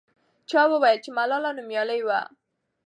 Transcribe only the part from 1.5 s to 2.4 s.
نومیالۍ وه.